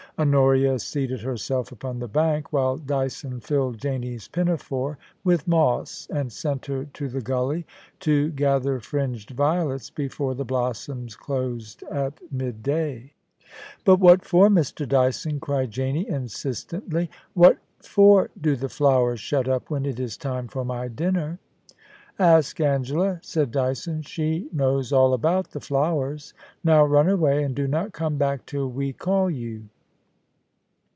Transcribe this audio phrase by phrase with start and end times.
[0.19, 6.67] Honoria seated herself upon the bank, while Dyson filled Janie's pinafore with moss, and sent
[6.67, 7.65] her to the gully
[8.01, 13.13] to gather fringed violets before the blossoms closed at mid day.
[13.13, 13.81] THE ENCHANTRESS OF KOORALBYN.
[13.81, 14.87] 8r * But what for, Mr.
[14.87, 20.17] Dyson f cried Janie, insistently;* what for do the flowers shut up when it is
[20.17, 21.39] time for my dinner ?*
[22.19, 26.35] *Ask Angela,' said Dyson; *she knows all about the flowers.
[26.63, 29.63] Now run away, and do not come back till we call you.'